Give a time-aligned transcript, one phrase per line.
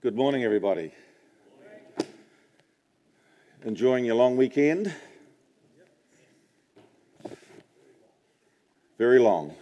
[0.00, 0.92] Good morning, everybody.
[3.64, 4.94] Enjoying your long weekend?
[8.96, 9.56] Very long.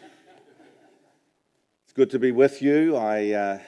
[1.85, 2.97] It's good to be with you.
[2.97, 3.59] I uh,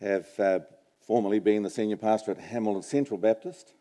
[0.00, 0.58] have uh,
[1.06, 3.74] formerly been the senior pastor at Hamilton Central Baptist.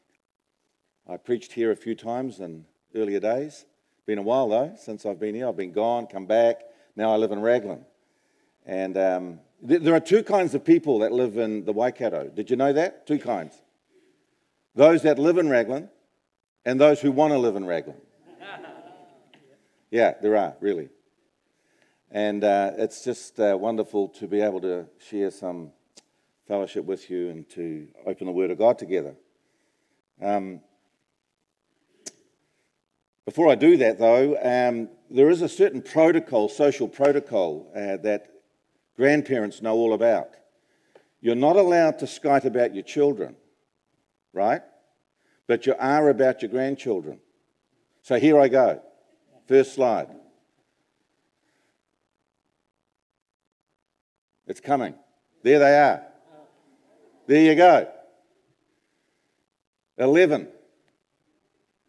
[1.09, 3.65] I preached here a few times in earlier days.
[4.05, 5.47] Been a while though since I've been here.
[5.47, 6.61] I've been gone, come back.
[6.95, 7.83] Now I live in Raglan.
[8.67, 12.27] And um, there are two kinds of people that live in the Waikato.
[12.27, 13.07] Did you know that?
[13.07, 13.53] Two kinds.
[14.75, 15.89] Those that live in Raglan
[16.65, 17.97] and those who want to live in Raglan.
[19.91, 20.89] Yeah, there are, really.
[22.11, 25.71] And uh, it's just uh, wonderful to be able to share some
[26.47, 29.15] fellowship with you and to open the Word of God together.
[30.21, 30.61] Um,
[33.25, 38.34] before I do that, though, um, there is a certain protocol, social protocol, uh, that
[38.97, 40.29] grandparents know all about.
[41.21, 43.35] You're not allowed to skite about your children,
[44.33, 44.61] right?
[45.47, 47.19] But you are about your grandchildren.
[48.01, 48.81] So here I go.
[49.47, 50.07] First slide.
[54.47, 54.93] It's coming.
[55.43, 56.03] There they are.
[57.27, 57.91] There you go.
[59.97, 60.47] 11.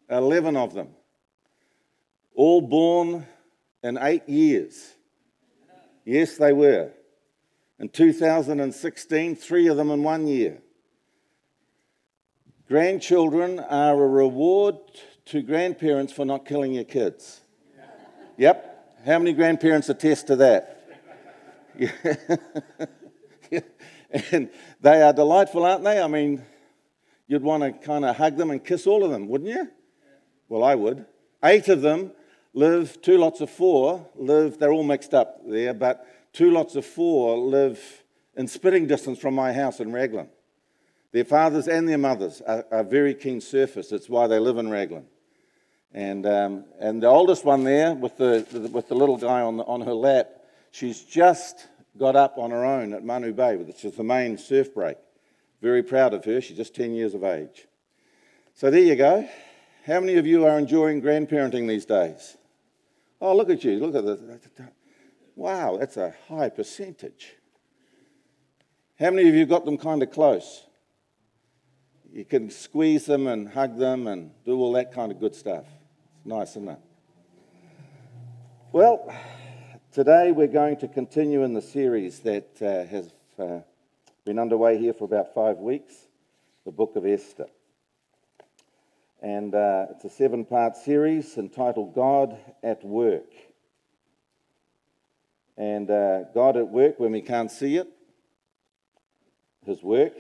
[0.09, 0.89] 11 of them.
[2.35, 3.27] All born
[3.83, 4.95] in eight years.
[6.05, 6.93] Yes, they were.
[7.79, 10.59] In 2016, three of them in one year.
[12.69, 14.77] Grandchildren are a reward
[15.27, 17.43] to grandparents for not killing your kids.
[18.39, 19.03] Yep.
[19.05, 20.73] How many grandparents attest to that?
[24.33, 26.01] and they are delightful, aren't they?
[26.01, 26.43] I mean,
[27.27, 29.71] you'd want to kind of hug them and kiss all of them, wouldn't you?
[30.49, 31.05] Well, I would.
[31.45, 32.13] Eight of them
[32.55, 36.07] live, two lots of four live, they're all mixed up there, but
[36.37, 38.05] two lots of four live
[38.37, 40.29] in spitting distance from my house in Raglan.
[41.13, 43.89] Their fathers and their mothers are, are very keen surfers.
[43.89, 45.07] That's why they live in Raglan.
[45.95, 49.65] And, um, and the oldest one there, with the, with the little guy on, the,
[49.65, 50.29] on her lap,
[50.73, 54.75] she's just got up on her own at Manu Bay, which is the main surf
[54.75, 54.99] break.
[55.63, 56.43] Very proud of her.
[56.43, 57.67] She's just 10 years of age.
[58.53, 59.27] So there you go.
[59.87, 62.37] How many of you are enjoying grandparenting these days?
[63.23, 63.79] Oh, look at you.
[63.79, 64.76] Look at that.
[65.37, 67.35] Wow, that's a high percentage.
[68.99, 70.65] How many of you got them kind of close?
[72.11, 75.67] You can squeeze them and hug them and do all that kind of good stuff.
[76.17, 76.79] It's nice, isn't it?
[78.73, 79.15] Well,
[79.93, 83.61] today we're going to continue in the series that uh, has uh,
[84.25, 85.95] been underway here for about five weeks
[86.65, 87.47] the book of Esther.
[89.21, 93.31] And uh, it's a seven part series entitled God at Work.
[95.57, 97.89] And uh, God at work when we can't see it,
[99.65, 100.13] His work,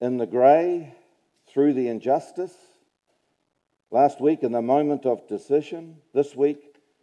[0.00, 0.94] in the grey,
[1.48, 2.54] through the injustice.
[3.90, 5.96] Last week, in the moment of decision.
[6.12, 6.58] This week,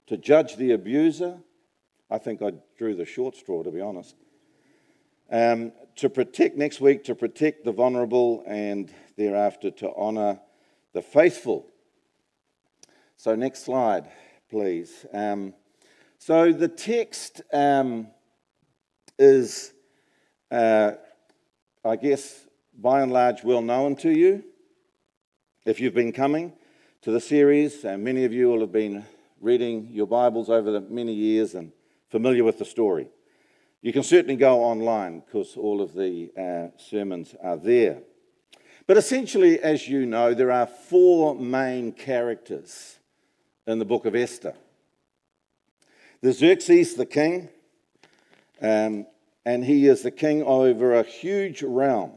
[0.07, 1.39] to judge the abuser.
[2.11, 4.15] I think I drew the short straw, to be honest.
[5.31, 10.39] Um, to protect, next week, to protect the vulnerable, and thereafter to honour
[10.93, 11.65] the faithful.
[13.17, 14.11] So, next slide,
[14.49, 15.05] please.
[15.11, 15.53] Um,
[16.25, 18.07] so, the text um,
[19.19, 19.71] is,
[20.49, 20.93] uh,
[21.85, 24.43] I guess, by and large, well known to you.
[25.67, 26.53] If you've been coming
[27.03, 29.05] to the series, and many of you will have been
[29.39, 31.71] reading your Bibles over the many years and
[32.09, 33.07] familiar with the story.
[33.83, 37.99] You can certainly go online because all of the uh, sermons are there.
[38.87, 42.97] But essentially, as you know, there are four main characters
[43.67, 44.55] in the book of Esther.
[46.25, 47.49] There's Xerxes, the king,
[48.59, 49.05] um,
[49.45, 52.13] and he is the king over a huge realm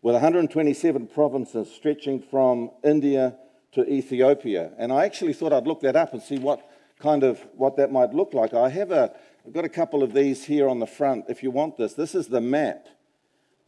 [0.00, 3.36] with 127 provinces stretching from India
[3.72, 4.70] to Ethiopia.
[4.78, 6.66] And I actually thought I'd look that up and see what
[7.00, 8.54] kind of what that might look like.
[8.54, 9.14] I have a,
[9.46, 11.92] I've got a couple of these here on the front if you want this.
[11.92, 12.88] This is the map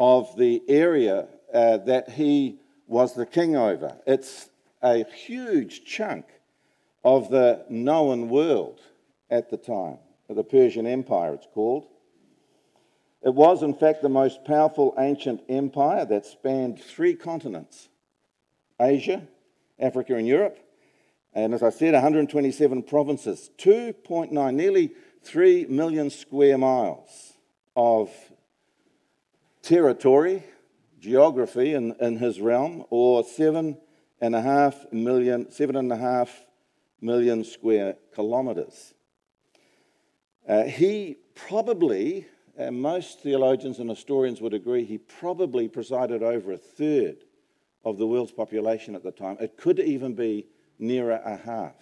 [0.01, 3.99] of the area uh, that he was the king over.
[4.07, 4.49] It's
[4.83, 6.25] a huge chunk
[7.05, 8.81] of the known world
[9.35, 9.99] at the time,
[10.29, 11.87] the Persian Empire, it's called.
[13.23, 17.89] It was, in fact, the most powerful ancient empire that spanned three continents
[18.81, 19.27] Asia,
[19.79, 20.59] Africa, and Europe.
[21.33, 24.93] And as I said, 127 provinces, 2.9, nearly
[25.25, 27.33] 3 million square miles
[27.75, 28.11] of
[29.63, 30.45] territory
[31.01, 33.79] geography in, in his realm, or seven
[34.21, 36.47] and a half million, seven and a half
[37.01, 38.95] million square kilometers.
[40.47, 42.27] Uh, he probably,
[42.57, 47.25] and most theologians and historians would agree, he probably presided over a third
[47.85, 49.37] of the world's population at the time.
[49.41, 50.47] It could even be
[50.79, 51.75] nearer a half.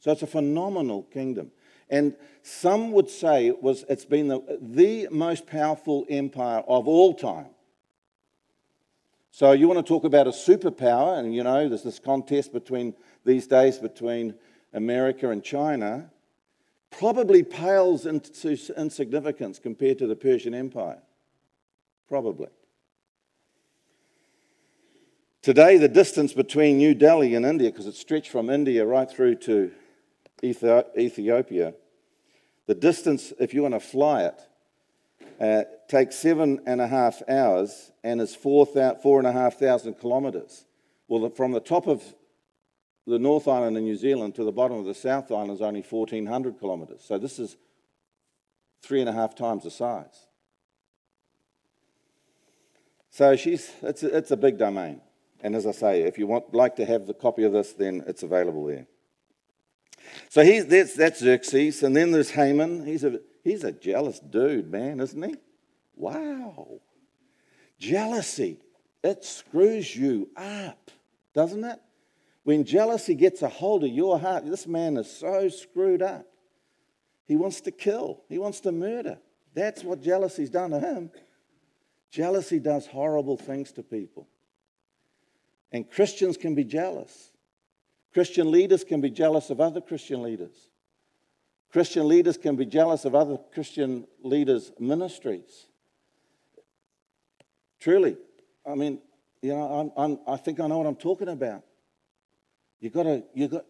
[0.00, 1.52] So it's a phenomenal kingdom.
[1.88, 7.14] And some would say it was, it's been the, the most powerful empire of all
[7.14, 7.48] time.
[9.32, 12.94] So you want to talk about a superpower, and you know, there's this contest between
[13.24, 14.34] these days between
[14.72, 16.10] America and China,
[16.90, 20.98] probably pales into insignificance compared to the Persian Empire.
[22.08, 22.48] Probably.
[25.42, 29.36] Today, the distance between New Delhi and India, because it stretched from India right through
[29.36, 29.72] to
[30.42, 31.74] Ethiopia,
[32.66, 34.40] the distance, if you want to fly it,
[35.40, 39.94] uh, takes seven and a half hours and is four, four and a half thousand
[39.94, 40.66] kilometres.
[41.08, 42.02] Well, from the top of
[43.06, 45.82] the North Island in New Zealand to the bottom of the South Island is only
[45.82, 47.02] 1,400 kilometres.
[47.04, 47.56] So this is
[48.82, 50.26] three and a half times the size.
[53.10, 55.00] So she's, it's, a, it's a big domain.
[55.42, 58.04] And as I say, if you want like to have the copy of this, then
[58.06, 58.86] it's available there.
[60.28, 61.82] So he's, that's, that's Xerxes.
[61.82, 62.86] And then there's Haman.
[62.86, 65.36] He's a, he's a jealous dude, man, isn't he?
[65.96, 66.80] Wow.
[67.78, 68.58] Jealousy,
[69.02, 70.90] it screws you up,
[71.34, 71.80] doesn't it?
[72.44, 76.26] When jealousy gets a hold of your heart, this man is so screwed up.
[77.26, 79.18] He wants to kill, he wants to murder.
[79.54, 81.10] That's what jealousy's done to him.
[82.10, 84.28] Jealousy does horrible things to people.
[85.72, 87.30] And Christians can be jealous.
[88.12, 90.70] Christian leaders can be jealous of other Christian leaders.
[91.70, 95.66] Christian leaders can be jealous of other Christian leaders' ministries.
[97.78, 98.16] Truly,
[98.66, 99.00] I mean,
[99.40, 101.62] you know, I'm, I'm, i think I know what I'm talking about.
[102.80, 103.64] You got to, you got.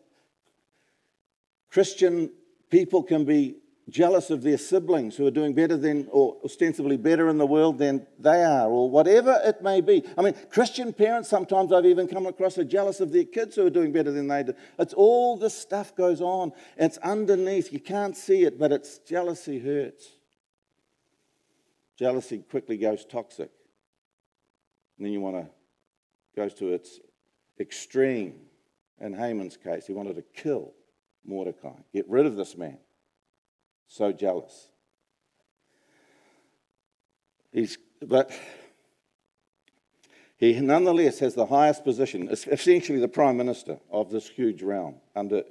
[1.71, 2.31] Christian
[2.71, 3.57] people can be
[3.89, 7.79] jealous of their siblings who are doing better than, or ostensibly better in the world
[7.79, 10.05] than they are, or whatever it may be.
[10.17, 13.67] I mean, Christian parents, sometimes I've even come across, are jealous of their kids who
[13.67, 14.55] are doing better than they do.
[14.79, 16.53] It's all this stuff goes on.
[16.77, 17.73] It's underneath.
[17.73, 20.09] You can't see it, but it's jealousy hurts.
[21.99, 23.51] Jealousy quickly goes toxic.
[24.97, 25.47] And then you want to,
[26.37, 27.01] goes to its
[27.59, 28.35] extreme.
[29.00, 30.73] In Haman's case, he wanted to kill
[31.25, 32.79] Mordecai, get rid of this man
[33.91, 34.69] so jealous.
[37.52, 38.31] He's, but
[40.37, 45.43] he nonetheless has the highest position, essentially the prime minister of this huge realm, under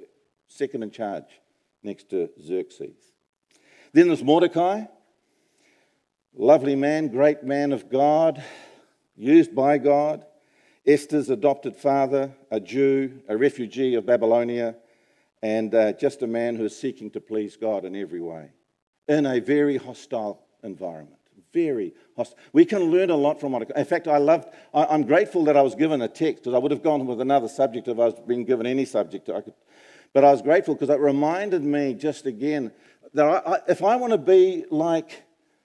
[0.48, 1.40] second in charge
[1.82, 2.96] next to Xerxes.
[3.92, 4.84] Then there's Mordecai,
[6.34, 8.42] lovely man, great man of God,
[9.16, 10.24] used by God.
[10.86, 14.76] Esther's adopted father, a Jew, a refugee of Babylonia,
[15.42, 18.50] and uh, just a man who is seeking to please God in every way
[19.10, 21.16] in a very hostile environment.
[21.52, 22.38] Very hostile.
[22.52, 23.80] We can learn a lot from Mordecai.
[23.80, 26.58] In fact, I loved, I, am grateful that I was given a text because I
[26.58, 29.28] would have gone with another subject if I was being given any subject.
[29.28, 29.54] I could,
[30.12, 32.70] but I was grateful because it reminded me just again
[33.14, 35.24] that I, I, if I want to be like,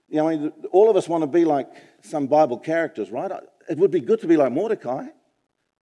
[0.09, 1.69] you know, I mean, all of us want to be like
[2.01, 3.31] some Bible characters, right?
[3.69, 5.07] It would be good to be like Mordecai.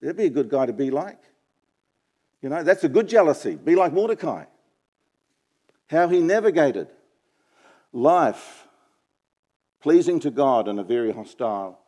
[0.02, 1.20] That'd be a good guy to be like.
[2.42, 3.56] You know, that's a good jealousy.
[3.56, 4.46] Be like Mordecai.
[5.88, 6.88] How he navigated
[7.94, 8.68] life
[9.82, 11.80] pleasing to God in a very hostile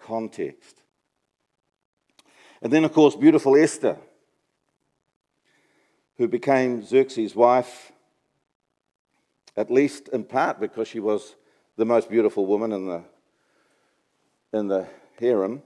[0.00, 0.82] context.
[2.62, 3.96] And then, of course, beautiful Esther,
[6.16, 7.92] who became Xerxes' wife,
[9.56, 11.36] at least in part because she was
[11.76, 13.04] the most beautiful woman in the,
[14.52, 14.86] in the
[15.18, 15.62] harem.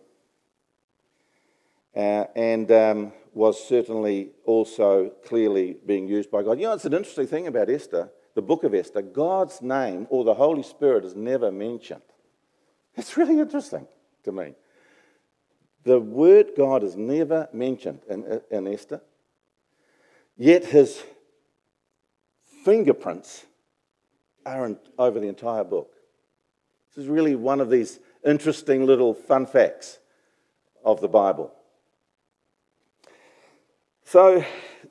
[1.94, 6.58] Uh, and um, was certainly also clearly being used by God.
[6.58, 9.02] You know, it's an interesting thing about Esther, the book of Esther.
[9.02, 12.02] God's name or the Holy Spirit is never mentioned.
[12.96, 13.86] It's really interesting
[14.24, 14.54] to me.
[15.84, 19.00] The word God is never mentioned in, in Esther,
[20.36, 21.02] yet his
[22.64, 23.46] fingerprints
[24.44, 25.92] are in, over the entire book.
[26.94, 29.98] This is really one of these interesting little fun facts
[30.84, 31.52] of the Bible.
[34.04, 34.44] So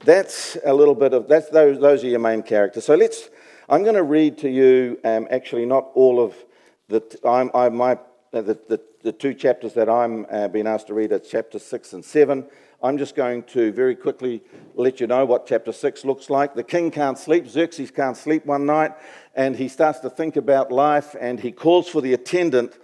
[0.03, 2.85] that's a little bit of that's those those are your main characters.
[2.85, 3.29] So let's.
[3.71, 6.35] I'm going to read to you um, actually not all of
[6.87, 7.91] the I'm, I, my
[8.33, 11.59] uh, the, the, the, two chapters that I'm uh, being asked to read are chapter
[11.59, 12.47] six and seven.
[12.81, 14.41] I'm just going to very quickly
[14.73, 16.55] let you know what chapter six looks like.
[16.55, 17.47] The king can't sleep.
[17.47, 18.93] Xerxes can't sleep one night,
[19.35, 22.77] and he starts to think about life, and he calls for the attendant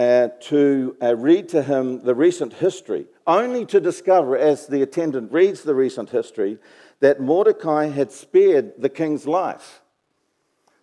[0.00, 5.30] uh, to uh, read to him the recent history, only to discover, as the attendant
[5.30, 6.56] reads the recent history,
[7.00, 9.82] that Mordecai had spared the king's life.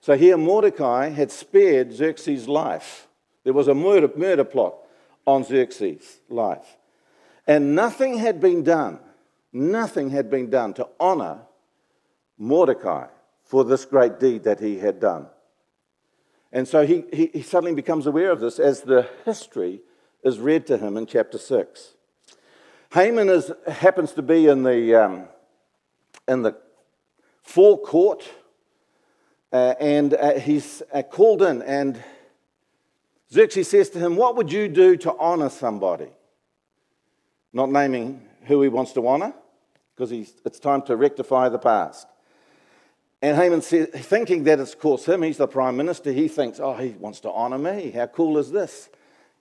[0.01, 3.07] So here Mordecai had spared Xerxes' life.
[3.43, 4.75] There was a murder, murder plot
[5.25, 6.77] on Xerxes' life.
[7.47, 8.99] And nothing had been done,
[9.51, 11.39] nothing had been done to honor
[12.37, 13.07] Mordecai
[13.45, 15.25] for this great deed that he had done.
[16.51, 19.81] And so he, he, he, suddenly becomes aware of this as the history
[20.23, 21.93] is read to him in chapter 6.
[22.93, 25.25] Haman is, happens to be in the, um,
[26.27, 26.55] in the
[27.41, 28.23] forecourt,
[29.51, 32.01] uh, and uh, he's uh, called in, and
[33.31, 36.07] Xerxes says to him, What would you do to honor somebody?
[37.51, 39.33] Not naming who he wants to honor,
[39.95, 42.07] because it's time to rectify the past.
[43.21, 46.59] And Haman says, thinking that it's, of course, him, he's the prime minister, he thinks,
[46.59, 47.91] oh, he wants to honor me.
[47.91, 48.89] How cool is this?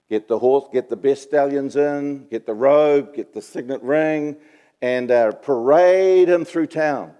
[0.08, 4.36] Get the horse, get the best stallions in, get the robe, get the signet ring,
[4.80, 7.12] and uh, parade him through town.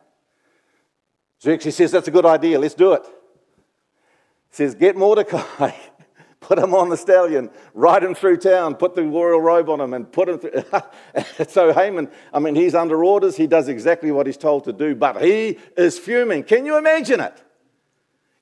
[1.43, 3.05] Xerxes says, that's a good idea, let's do it.
[3.05, 5.73] He says, get Mordecai.
[6.47, 9.93] put him on the stallion, ride him through town, put the royal robe on him,
[9.93, 10.63] and put him through.
[11.49, 13.37] so Haman, I mean, he's under orders.
[13.37, 16.45] He does exactly what he's told to do, but he is fuming.
[16.45, 17.43] Can you imagine it?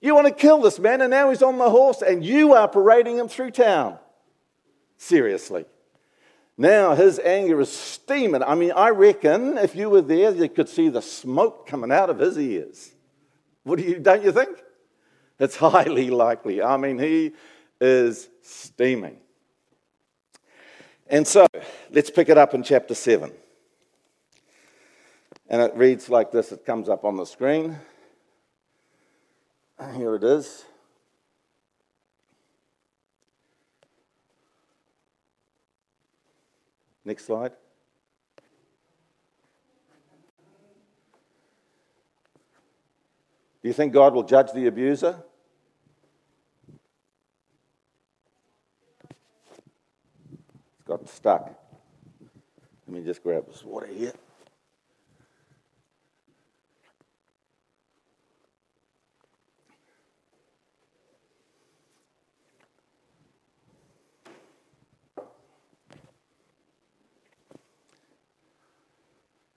[0.02, 2.68] You want to kill this man, and now he's on the horse, and you are
[2.68, 3.98] parading him through town.
[4.98, 5.64] Seriously.
[6.58, 8.42] Now his anger is steaming.
[8.42, 12.10] I mean, I reckon if you were there, you could see the smoke coming out
[12.10, 12.92] of his ears.
[13.62, 14.62] What do you, don't you think?
[15.40, 16.62] It's highly likely.
[16.62, 17.32] I mean, he
[17.80, 19.16] is steaming.
[21.08, 21.46] And so,
[21.90, 23.30] let's pick it up in chapter 7.
[25.48, 27.78] And it reads like this it comes up on the screen.
[29.96, 30.64] Here it is.
[37.04, 37.52] Next slide.
[43.62, 45.22] Do you think God will judge the abuser?
[50.86, 51.52] Got stuck.
[52.86, 54.12] Let me just grab this water here.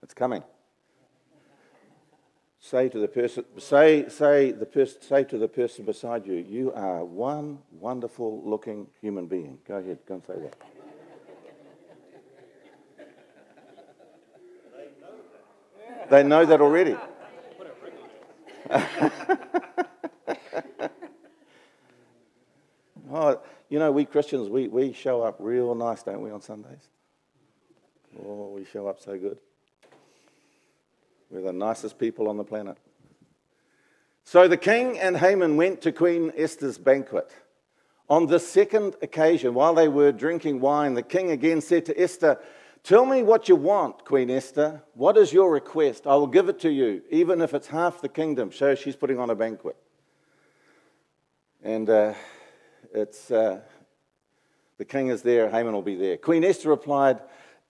[0.02, 0.42] It's coming.
[2.60, 6.72] Say to the person, say, say, the person, say to the person beside you, you
[6.72, 9.58] are one wonderful looking human being.
[9.66, 10.77] Go ahead, go and say that.
[16.10, 16.96] They know that already.
[23.10, 26.88] oh, you know, we Christians, we, we show up real nice, don't we, on Sundays?
[28.24, 29.38] Oh, we show up so good.
[31.30, 32.78] We're the nicest people on the planet.
[34.24, 37.30] So the king and Haman went to Queen Esther's banquet.
[38.10, 42.40] On the second occasion, while they were drinking wine, the king again said to Esther,
[42.82, 44.82] Tell me what you want, Queen Esther.
[44.94, 46.06] What is your request?
[46.06, 48.52] I will give it to you, even if it's half the kingdom.
[48.52, 49.76] So she's putting on a banquet.
[51.62, 52.14] And uh,
[52.94, 53.60] it's, uh,
[54.78, 56.16] the king is there, Haman will be there.
[56.16, 57.20] Queen Esther replied,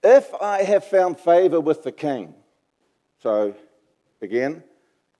[0.02, 2.34] If I have found favor with the king.
[3.22, 3.54] So,
[4.22, 4.62] again,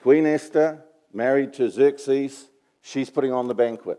[0.00, 2.48] Queen Esther, married to Xerxes,
[2.82, 3.98] she's putting on the banquet.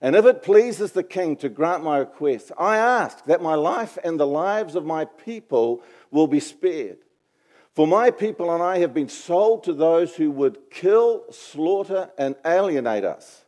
[0.00, 3.98] And if it pleases the king to grant my request, I ask that my life
[4.04, 6.98] and the lives of my people will be spared.
[7.74, 12.36] For my people and I have been sold to those who would kill, slaughter, and
[12.44, 13.44] alienate us.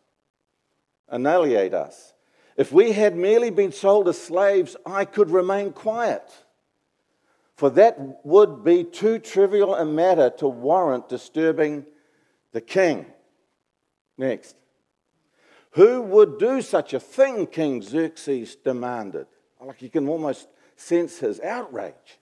[1.08, 2.14] Annihilate us.
[2.56, 6.22] If we had merely been sold as slaves, I could remain quiet.
[7.56, 11.86] For that would be too trivial a matter to warrant disturbing
[12.52, 13.06] the king.
[14.16, 14.56] Next.
[15.72, 17.46] Who would do such a thing?
[17.46, 19.26] King Xerxes demanded.
[19.60, 22.18] Like you can almost sense his outrage.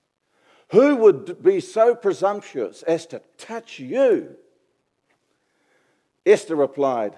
[0.71, 4.37] Who would be so presumptuous as to touch you?
[6.27, 7.15] Esther replied,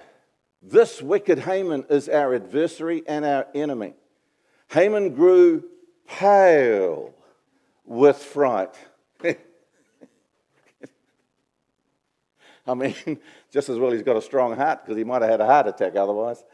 [0.62, 3.94] This wicked Haman is our adversary and our enemy.
[4.68, 5.64] Haman grew
[6.06, 7.12] pale
[7.84, 8.74] with fright.
[12.70, 12.94] I mean,
[13.52, 15.66] just as well he's got a strong heart because he might have had a heart
[15.66, 16.44] attack otherwise.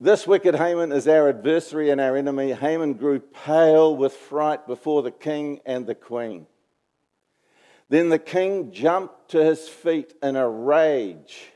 [0.00, 2.52] This wicked Haman is our adversary and our enemy.
[2.52, 6.46] Haman grew pale with fright before the king and the queen.
[7.88, 11.50] Then the king jumped to his feet in a rage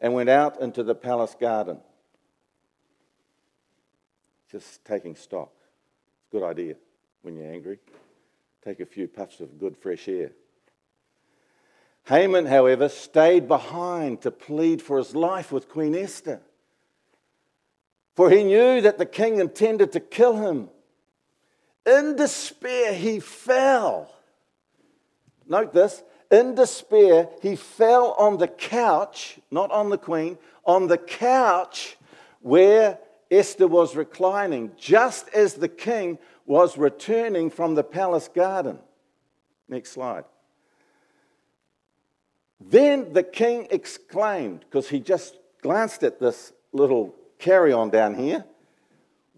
[0.00, 1.78] and went out into the palace garden.
[4.50, 5.52] Just taking stock.
[6.32, 6.74] Good idea
[7.22, 7.78] when you're angry.
[8.64, 10.32] Take a few puffs of good fresh air.
[12.08, 16.40] Haman, however, stayed behind to plead for his life with Queen Esther.
[18.16, 20.70] For he knew that the king intended to kill him.
[21.84, 24.10] In despair, he fell.
[25.46, 30.98] Note this in despair, he fell on the couch, not on the queen, on the
[30.98, 31.96] couch
[32.40, 32.98] where
[33.30, 38.78] Esther was reclining, just as the king was returning from the palace garden.
[39.68, 40.24] Next slide.
[42.60, 48.44] Then the king exclaimed, because he just glanced at this little carry on down here,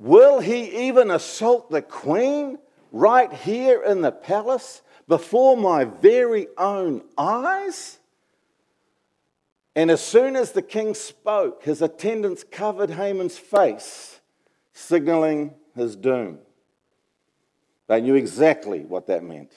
[0.00, 2.58] Will he even assault the queen
[2.90, 7.98] right here in the palace before my very own eyes?
[9.76, 14.20] And as soon as the king spoke, his attendants covered Haman's face,
[14.72, 16.38] signaling his doom.
[17.86, 19.52] They knew exactly what that meant.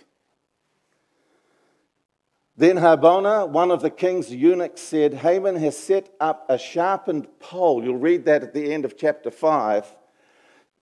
[2.55, 7.83] Then Harbona, one of the king's eunuchs, said, Haman has set up a sharpened pole.
[7.83, 9.95] You'll read that at the end of chapter 5.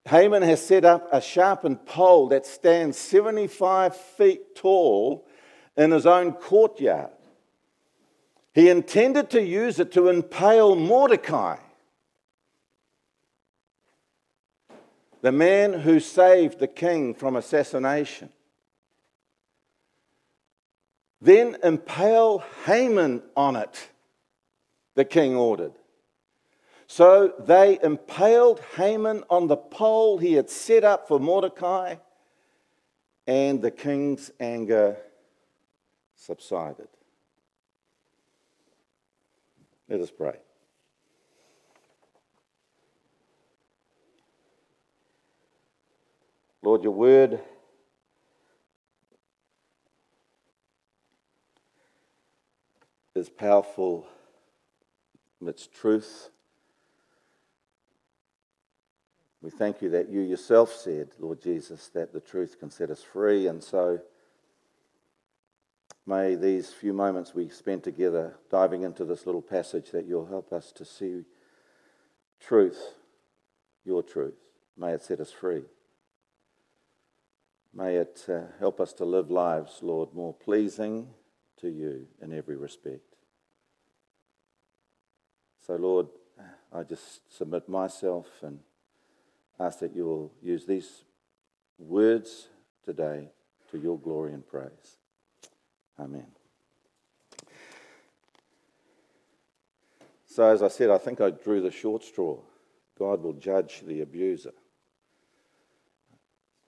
[0.06, 5.25] Haman has set up a sharpened pole that stands 75 feet tall
[5.78, 7.12] in his own courtyard.
[8.54, 11.58] He intended to use it to impale Mordecai,
[15.22, 18.30] the man who saved the king from assassination.
[21.22, 23.90] Then impale Haman on it,
[24.96, 25.74] the king ordered.
[26.88, 31.96] So they impaled Haman on the pole he had set up for Mordecai,
[33.28, 34.98] and the king's anger
[36.16, 36.88] subsided.
[39.88, 40.38] Let us pray.
[46.63, 47.40] Lord, your word
[53.15, 54.08] is powerful
[55.41, 56.30] in its truth
[59.41, 63.01] We thank you that you yourself said, Lord Jesus, that the truth can set us
[63.01, 63.48] free.
[63.48, 64.00] And so
[66.05, 70.53] may these few moments we spend together diving into this little passage that you'll help
[70.53, 71.24] us to see
[72.40, 72.94] truth,
[73.83, 74.38] your truth.
[74.77, 75.64] May it set us free.
[77.74, 81.07] May it uh, help us to live lives, Lord, more pleasing
[81.62, 83.16] to you in every respect.
[85.66, 86.08] So, Lord,
[86.74, 88.60] I just submit myself and
[89.60, 91.04] ask that you will use these
[91.78, 92.48] words
[92.84, 93.30] today
[93.70, 94.98] to your glory and praise.
[96.00, 96.28] Amen.
[100.26, 102.38] So, as I said, I think I drew the short straw.
[102.98, 104.54] God will judge the abuser.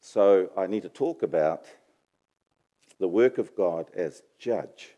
[0.01, 1.65] So, I need to talk about
[3.03, 4.91] the work of God as judge.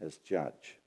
[0.00, 0.78] As judge.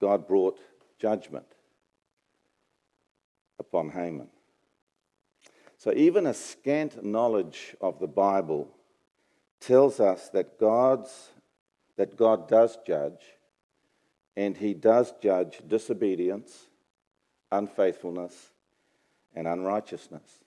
[0.00, 0.58] God brought
[0.98, 1.44] judgment
[3.58, 4.28] upon Haman.
[5.76, 8.70] So, even a scant knowledge of the Bible
[9.60, 11.28] tells us that, God's,
[11.98, 13.20] that God does judge,
[14.34, 16.68] and He does judge disobedience,
[17.50, 18.51] unfaithfulness,
[19.34, 20.40] and unrighteousness.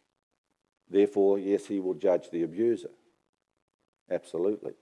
[0.89, 2.91] Therefore, yes, He will judge the abuser.
[4.09, 4.73] Absolutely.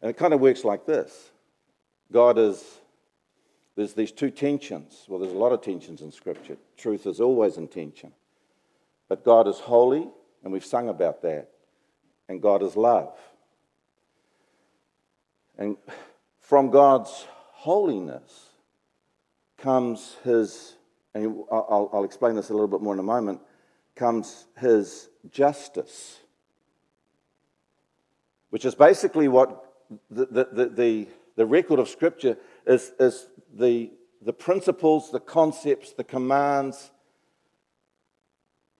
[0.00, 1.30] And it kind of works like this
[2.12, 2.62] God is,
[3.76, 5.04] there's these two tensions.
[5.08, 6.56] Well, there's a lot of tensions in Scripture.
[6.76, 8.12] Truth is always in tension.
[9.08, 10.08] But God is holy,
[10.42, 11.48] and we've sung about that.
[12.28, 13.18] And God is love.
[15.58, 15.76] And
[16.40, 18.50] from God's holiness
[19.58, 20.74] comes his,
[21.14, 23.40] and I'll, I'll, explain this a little bit more in a moment,
[23.94, 26.18] comes his justice,
[28.50, 29.64] which is basically what
[30.10, 36.04] the, the, the, the record of Scripture is, is the, the principles, the concepts, the
[36.04, 36.90] commands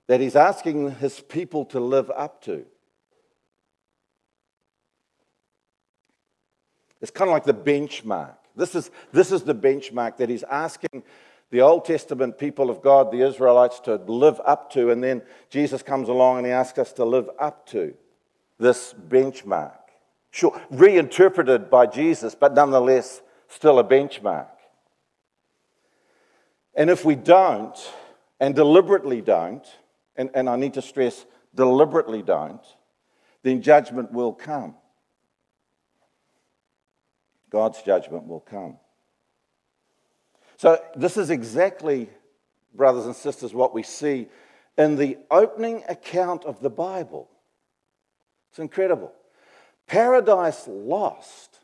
[0.06, 2.64] that he's asking his people to live up to.
[7.00, 8.36] It's kind of like the benchmark.
[8.56, 11.02] This is, this is the benchmark that he's asking
[11.54, 14.90] the Old Testament people of God, the Israelites, to live up to.
[14.90, 17.94] And then Jesus comes along and he asks us to live up to
[18.58, 19.78] this benchmark.
[20.32, 24.48] Sure, reinterpreted by Jesus, but nonetheless still a benchmark.
[26.74, 27.78] And if we don't,
[28.40, 29.64] and deliberately don't,
[30.16, 32.66] and, and I need to stress deliberately don't,
[33.44, 34.74] then judgment will come.
[37.48, 38.78] God's judgment will come.
[40.56, 42.08] So, this is exactly,
[42.74, 44.28] brothers and sisters, what we see
[44.78, 47.28] in the opening account of the Bible.
[48.50, 49.12] It's incredible.
[49.86, 51.58] Paradise lost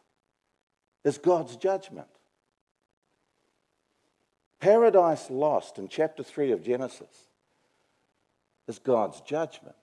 [1.04, 2.08] is God's judgment.
[4.60, 7.28] Paradise lost in chapter 3 of Genesis
[8.68, 9.74] is God's judgment.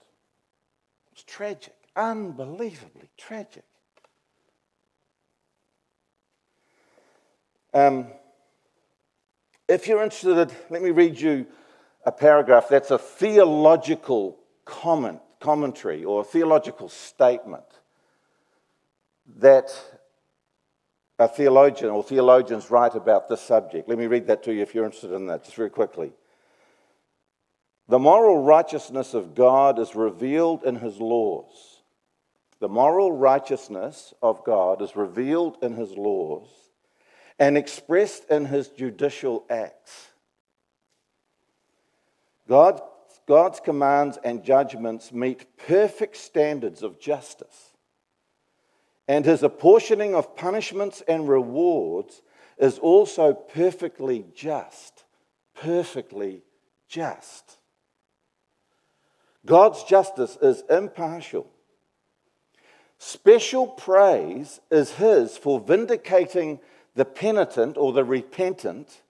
[1.12, 3.64] It's tragic, unbelievably tragic.
[7.74, 8.08] Um,
[9.68, 11.46] if you're interested, let me read you
[12.06, 17.66] a paragraph that's a theological comment, commentary or a theological statement
[19.40, 19.70] that
[21.20, 23.90] a theologian or theologians write about this subject.
[23.90, 26.14] Let me read that to you if you're interested in that, just very quickly.
[27.90, 31.82] The moral righteousness of God is revealed in his laws.
[32.60, 36.67] The moral righteousness of God is revealed in his laws
[37.40, 40.08] and expressed in his judicial acts.
[42.48, 42.82] God,
[43.28, 47.74] God's commands and judgments meet perfect standards of justice
[49.08, 52.22] and his apportioning of punishments and rewards
[52.58, 55.06] is also perfectly just.
[55.56, 56.42] Perfectly
[56.90, 57.58] just.
[59.46, 61.50] God's justice is impartial.
[63.00, 66.60] Special praise is his for vindicating
[66.98, 69.04] the penitent or the repentant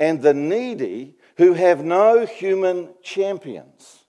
[0.00, 4.04] and the needy who have no human champions.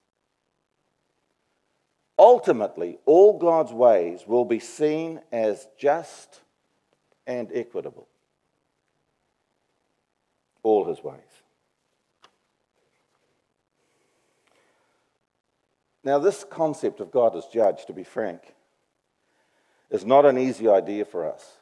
[2.17, 6.39] Ultimately, all God's ways will be seen as just
[7.27, 8.07] and equitable.
[10.63, 11.19] All his ways.
[16.01, 18.55] Now, this concept of God as judge, to be frank,
[19.89, 21.57] is not an easy idea for us,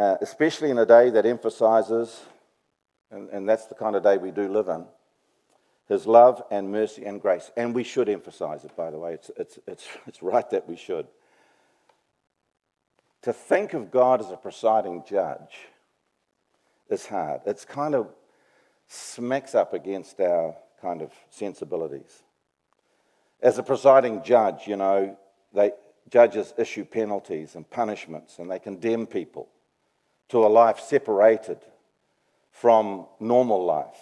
[0.00, 2.22] uh, especially in a day that emphasizes,
[3.10, 4.86] and, and that's the kind of day we do live in
[5.88, 7.50] his love and mercy and grace.
[7.54, 9.12] And we should emphasize it, by the way.
[9.12, 11.06] It's, it's, it's, it's right that we should.
[13.22, 15.68] To think of God as a presiding judge
[16.88, 17.42] is hard.
[17.44, 18.08] It's kind of
[18.86, 22.22] smacks up against our kind of sensibilities.
[23.42, 25.18] As a presiding judge, you know,
[25.52, 25.72] they,
[26.08, 29.50] judges issue penalties and punishments and they condemn people
[30.30, 31.58] to a life separated
[32.50, 34.00] from normal life.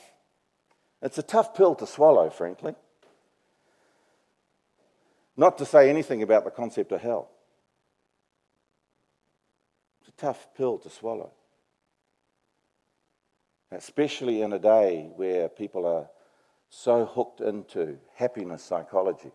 [1.01, 2.75] It's a tough pill to swallow, frankly.
[5.37, 7.31] Not to say anything about the concept of hell.
[10.01, 11.33] It's a tough pill to swallow.
[13.71, 16.09] Especially in a day where people are
[16.69, 19.31] so hooked into happiness psychology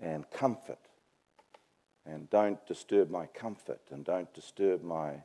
[0.00, 0.78] and comfort.
[2.06, 5.22] And don't disturb my comfort and don't disturb my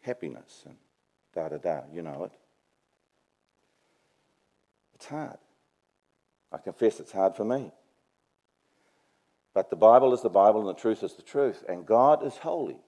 [0.00, 0.76] happiness and
[1.34, 2.32] da da da, you know it.
[4.94, 5.38] It's hard.
[6.52, 7.72] I confess it's hard for me.
[9.52, 11.64] But the Bible is the Bible and the truth is the truth.
[11.68, 12.78] And God is holy.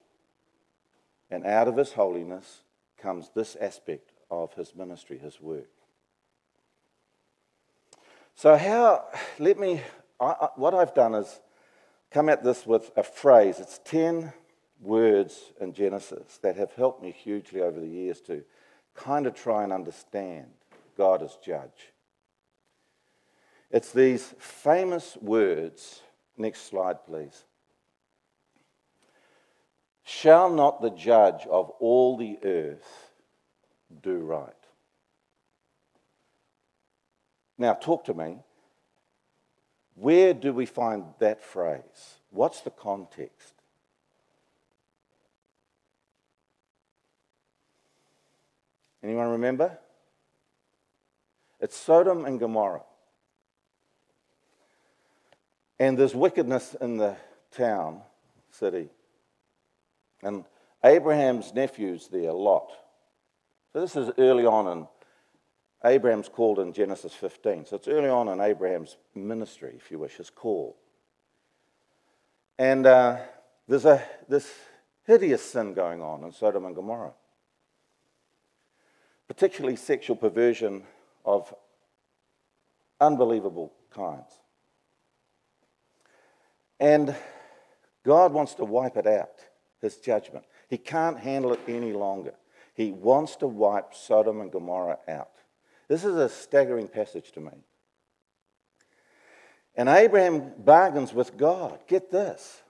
[1.29, 2.61] And out of his holiness
[2.97, 5.69] comes this aspect of his ministry, his work.
[8.35, 9.05] So, how,
[9.39, 9.81] let me,
[10.19, 11.39] I, what I've done is
[12.11, 13.59] come at this with a phrase.
[13.59, 14.33] It's 10
[14.81, 18.43] words in Genesis that have helped me hugely over the years to
[18.95, 20.47] kind of try and understand
[20.97, 21.93] God as judge.
[23.69, 26.01] It's these famous words.
[26.37, 27.45] Next slide, please.
[30.03, 33.11] Shall not the judge of all the earth
[34.01, 34.53] do right?
[37.57, 38.39] Now, talk to me.
[39.97, 42.19] Where do we find that phrase?
[42.29, 43.53] What's the context?
[49.03, 49.77] Anyone remember?
[51.59, 52.83] It's Sodom and Gomorrah.
[55.79, 57.15] And there's wickedness in the
[57.51, 58.01] town,
[58.51, 58.89] city.
[60.21, 60.45] And
[60.83, 62.71] Abraham's nephew's there, Lot.
[63.73, 64.87] So this is early on in
[65.85, 67.65] Abraham's called in Genesis 15.
[67.65, 70.77] So it's early on in Abraham's ministry, if you wish, his call.
[72.57, 73.17] And uh,
[73.67, 74.51] there's a, this
[75.05, 77.13] hideous sin going on in Sodom and Gomorrah,
[79.27, 80.83] particularly sexual perversion
[81.23, 81.53] of
[82.99, 84.31] unbelievable kinds.
[86.79, 87.15] And
[88.03, 89.39] God wants to wipe it out,
[89.81, 90.45] his judgment.
[90.69, 92.33] He can't handle it any longer.
[92.73, 95.36] He wants to wipe Sodom and Gomorrah out.
[95.87, 97.51] This is a staggering passage to me.
[99.75, 101.79] And Abraham bargains with God.
[101.87, 102.61] Get this.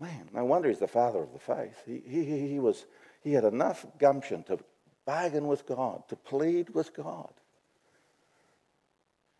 [0.00, 1.82] Man, no wonder he's the father of the faith.
[1.86, 2.84] He, he, he, was,
[3.22, 4.58] he had enough gumption to
[5.06, 7.32] bargain with God, to plead with God.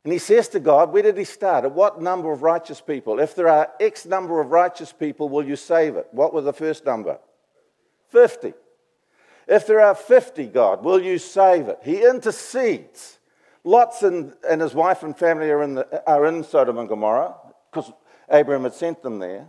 [0.05, 1.64] And he says to God, Where did he start?
[1.64, 3.18] At what number of righteous people?
[3.18, 6.07] If there are X number of righteous people, will you save it?
[6.12, 7.18] What was the first number?
[8.11, 8.53] 50.
[9.46, 11.78] If there are 50, God, will you save it?
[11.83, 13.18] He intercedes.
[13.62, 17.35] Lots and, and his wife and family are in, the, are in Sodom and Gomorrah
[17.70, 17.92] because
[18.30, 19.46] Abraham had sent them there.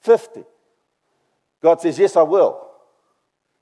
[0.00, 0.44] 50.
[1.62, 2.68] God says, Yes, I will.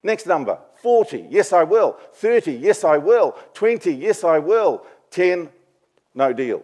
[0.02, 1.26] Next number 40.
[1.30, 1.98] Yes, I will.
[2.14, 2.52] 30.
[2.52, 3.36] Yes, I will.
[3.52, 3.92] 20.
[3.92, 4.84] Yes, I will.
[5.10, 5.50] 10.
[6.14, 6.62] No deal.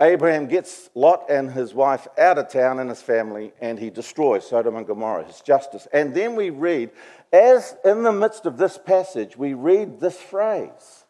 [0.00, 4.48] Abraham gets Lot and his wife out of town and his family, and he destroys
[4.48, 5.88] Sodom and Gomorrah, his justice.
[5.92, 6.90] And then we read,
[7.32, 11.04] as in the midst of this passage, we read this phrase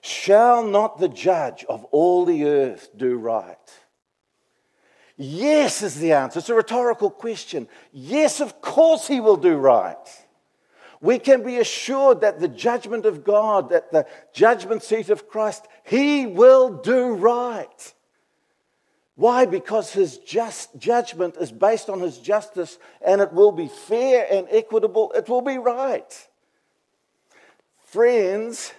[0.00, 3.56] Shall not the judge of all the earth do right?
[5.16, 6.38] Yes, is the answer.
[6.38, 7.66] It's a rhetorical question.
[7.92, 9.96] Yes, of course, he will do right.
[11.00, 15.66] We can be assured that the judgment of God, that the judgment seat of Christ,
[15.82, 17.94] he will do right.
[19.18, 19.46] Why?
[19.46, 24.46] Because his just judgment is based on his justice and it will be fair and
[24.48, 25.10] equitable.
[25.10, 26.28] It will be right.
[27.84, 28.72] Friends,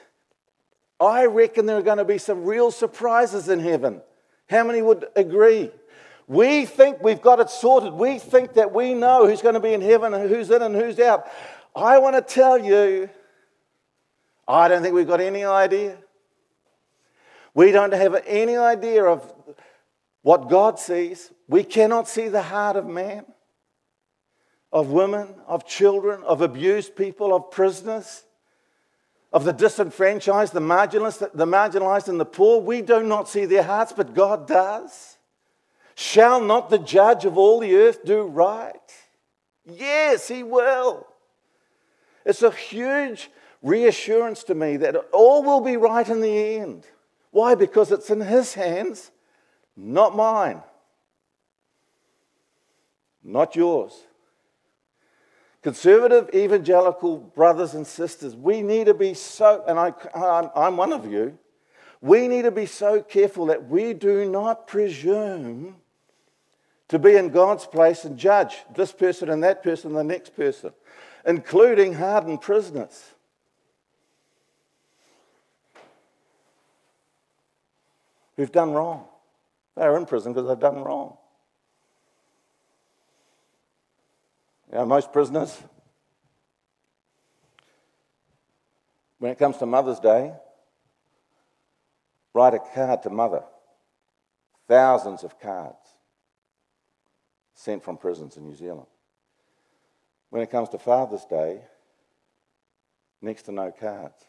[0.97, 4.02] I reckon there are going to be some real surprises in heaven.
[4.49, 5.71] How many would agree?
[6.25, 7.91] We think we've got it sorted.
[7.91, 10.73] We think that we know who's going to be in heaven and who's in and
[10.73, 11.28] who's out.
[11.75, 13.10] I want to tell you,
[14.47, 15.97] I don't think we've got any idea.
[17.54, 19.34] We don't have any idea of
[20.21, 21.32] what God sees.
[21.47, 23.25] We cannot see the heart of man,
[24.71, 28.25] of women, of children, of abused people, of prisoners,
[29.32, 32.62] of the disenfranchised, the marginalized, the marginalized and the poor.
[32.62, 35.17] We do not see their hearts, but God does.
[35.95, 38.73] Shall not the judge of all the earth do right?
[39.65, 41.05] Yes, he will.
[42.25, 43.29] It's a huge
[43.62, 46.86] reassurance to me that all will be right in the end.
[47.32, 47.55] Why?
[47.55, 49.12] Because it's in his hands
[49.79, 50.61] not mine.
[53.23, 53.93] Not yours.
[55.61, 59.93] Conservative evangelical brothers and sisters, we need to be so, and I,
[60.55, 61.37] I'm one of you,
[62.01, 65.75] we need to be so careful that we do not presume
[66.87, 70.35] to be in God's place and judge this person and that person and the next
[70.35, 70.71] person,
[71.25, 73.11] including hardened prisoners.
[78.37, 79.05] Who've done wrong.
[79.79, 81.15] They're in prison because they've done wrong.
[84.69, 85.57] You know, most prisoners,
[89.19, 90.33] when it comes to Mother's Day,
[92.33, 93.41] write a card to mother.
[94.67, 95.77] Thousands of cards
[97.53, 98.87] sent from prisons in New Zealand.
[100.29, 101.61] When it comes to Father's Day,
[103.21, 104.28] next to no cards.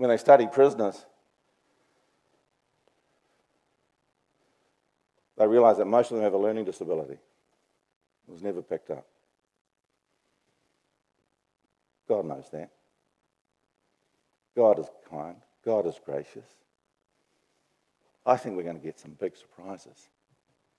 [0.00, 1.04] When they study prisoners,
[5.36, 7.18] they realize that most of them have a learning disability.
[8.26, 9.06] It was never picked up.
[12.08, 12.70] God knows that.
[14.56, 15.36] God is kind.
[15.66, 16.48] God is gracious.
[18.24, 20.08] I think we're going to get some big surprises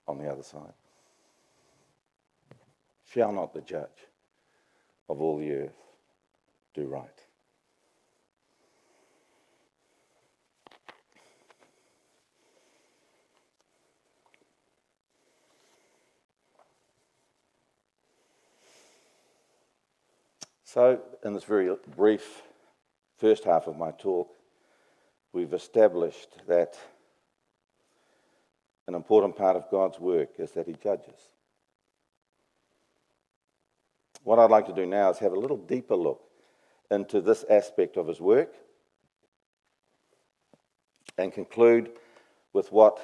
[0.07, 0.73] on the other side.
[3.13, 4.07] Shall not the judge
[5.07, 5.77] of all the earth
[6.73, 7.21] do right?
[20.73, 22.43] So, in this very brief
[23.17, 24.29] first half of my talk,
[25.33, 26.79] we've established that
[28.87, 31.27] an important part of God's work is that He judges.
[34.23, 36.21] What I'd like to do now is have a little deeper look
[36.89, 38.53] into this aspect of His work
[41.17, 41.89] and conclude
[42.53, 42.97] with what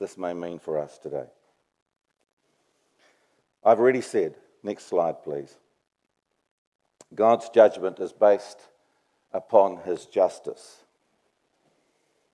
[0.00, 1.26] this may mean for us today.
[3.62, 5.56] I've already said, next slide, please.
[7.14, 8.60] God's judgment is based
[9.32, 10.84] upon his justice,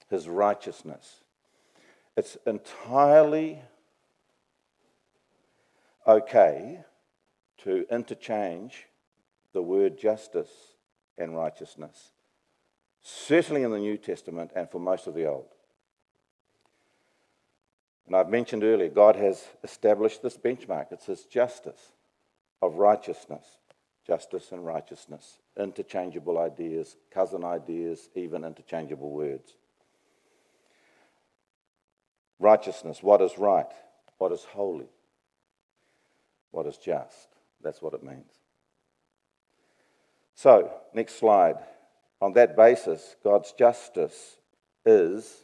[0.09, 1.21] his righteousness.
[2.17, 3.61] It's entirely
[6.07, 6.85] okay
[7.59, 8.87] to interchange
[9.53, 10.51] the word justice
[11.19, 12.13] and righteousness,
[13.03, 15.49] certainly in the New Testament and for most of the Old.
[18.07, 20.87] And I've mentioned earlier, God has established this benchmark.
[20.91, 21.93] It's His justice
[22.61, 23.59] of righteousness
[24.07, 29.55] justice and righteousness, interchangeable ideas, cousin ideas, even interchangeable words.
[32.39, 33.71] Righteousness, what is right?
[34.23, 34.87] what is holy,
[36.53, 37.27] what is just.
[37.61, 38.31] That's what it means.
[40.37, 41.57] So, next slide.
[42.21, 44.37] On that basis, God's justice
[44.87, 45.39] is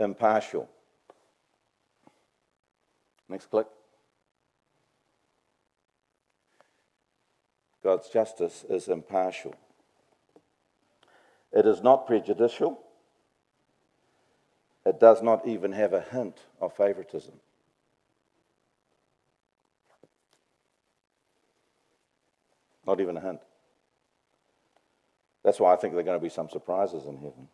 [0.00, 0.68] impartial.
[3.28, 3.68] Next click.
[7.84, 9.54] God's justice is impartial.
[11.52, 12.80] It is not prejudicial.
[14.86, 17.34] It does not even have a hint of favoritism.
[22.86, 23.40] Not even a hint.
[25.42, 27.48] That's why I think there are going to be some surprises in heaven.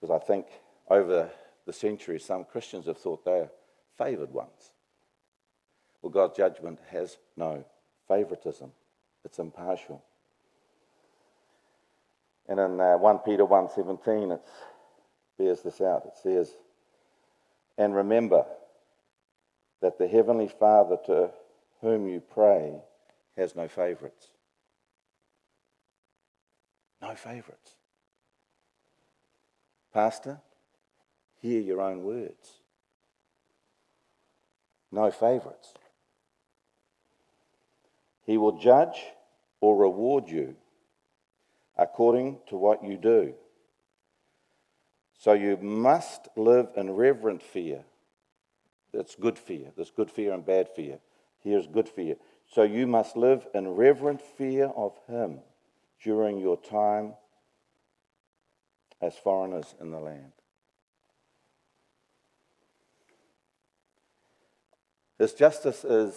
[0.00, 0.46] Because I think
[0.88, 1.30] over
[1.66, 3.50] the centuries, some Christians have thought they are
[3.98, 4.70] favoured ones.
[6.00, 7.64] Well, God's judgment has no
[8.08, 8.72] favoritism,
[9.24, 10.02] it's impartial.
[12.48, 14.42] And in uh, 1 Peter 1.17, it
[15.38, 16.04] bears this out.
[16.06, 16.52] It says,
[17.78, 18.44] And remember
[19.80, 21.30] that the Heavenly Father to
[21.80, 22.74] whom you pray
[23.36, 24.28] has no favourites.
[27.00, 27.74] No favourites.
[29.92, 30.40] Pastor,
[31.40, 32.60] hear your own words.
[34.90, 35.74] No favourites.
[38.24, 39.02] He will judge
[39.60, 40.56] or reward you
[41.76, 43.34] according to what you do.
[45.18, 47.84] So you must live in reverent fear.
[48.92, 49.72] That's good fear.
[49.74, 50.98] There's good fear and bad fear.
[51.40, 52.16] Here's good fear.
[52.50, 55.40] So you must live in reverent fear of Him
[56.02, 57.14] during your time
[59.00, 60.32] as foreigners in the land.
[65.18, 66.14] His justice is,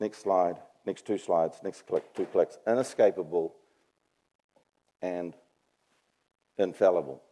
[0.00, 3.54] next slide, next two slides, next click, two clicks, inescapable
[5.02, 5.34] and
[6.58, 7.22] infallible.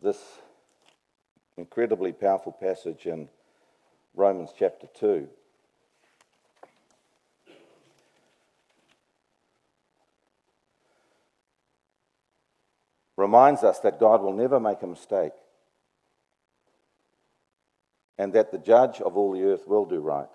[0.00, 0.22] This
[1.56, 3.28] incredibly powerful passage in
[4.14, 5.28] Romans chapter 2
[13.16, 15.32] reminds us that God will never make a mistake
[18.18, 20.28] and that the judge of all the earth will do right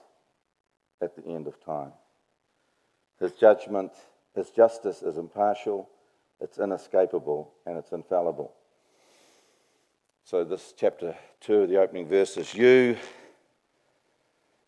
[1.02, 1.92] at the end of time.
[3.20, 3.92] His judgment,
[4.36, 5.90] his justice is impartial,
[6.40, 8.54] it's inescapable, and it's infallible.
[10.24, 12.96] So, this chapter 2, of the opening verses, you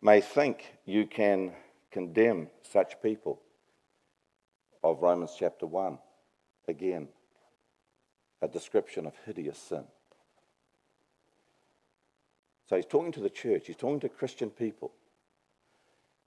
[0.02, 1.54] may think you can
[1.92, 3.42] condemn such people
[4.84, 5.98] of Romans chapter 1.
[6.68, 7.08] Again,
[8.42, 9.86] a description of hideous sin.
[12.68, 14.92] So he's talking to the church, he's talking to Christian people.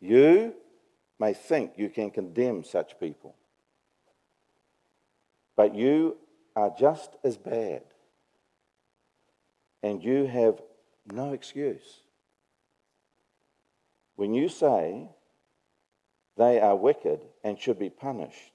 [0.00, 0.54] You
[1.18, 3.34] may think you can condemn such people,
[5.56, 6.16] but you
[6.54, 7.82] are just as bad,
[9.82, 10.60] and you have
[11.12, 12.02] no excuse.
[14.14, 15.08] When you say
[16.36, 18.52] they are wicked and should be punished,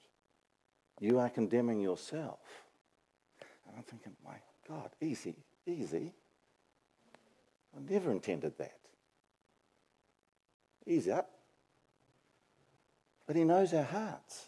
[1.00, 2.40] you are condemning yourself.
[3.68, 4.36] And I'm thinking, my
[4.70, 6.14] God, easy, easy.
[7.76, 8.78] I never intended that.
[10.86, 11.30] Easy up.
[13.26, 14.48] But he knows our hearts.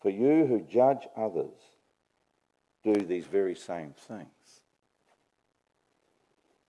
[0.00, 1.58] For you who judge others
[2.84, 4.28] do these very same things.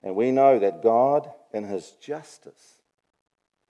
[0.01, 2.79] And we know that God, in his justice,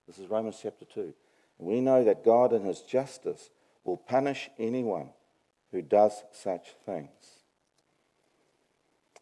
[0.07, 1.13] this is Romans chapter 2,
[1.59, 3.51] we know that God, in His justice,
[3.83, 5.09] will punish anyone
[5.71, 7.09] who does such things.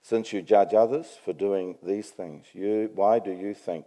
[0.01, 3.85] Since you judge others for doing these things, you, why do you think